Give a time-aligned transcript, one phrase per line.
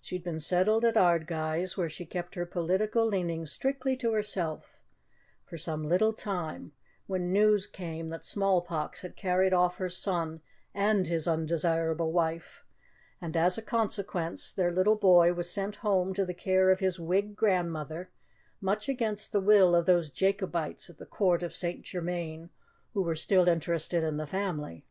[0.00, 4.84] She had been settled at Ardguys, where she kept her political leanings strictly to herself,
[5.46, 6.70] for some little time,
[7.08, 10.42] when news came that smallpox had carried off her son
[10.74, 12.62] and his undesirable wife,
[13.20, 17.00] and, as a consequence, their little boy was sent home to the care of his
[17.00, 18.10] Whig grandmother,
[18.60, 21.82] much against the will of those Jacobites at the Court of St.
[21.82, 22.48] Germain
[22.92, 24.84] who were still interested in the family.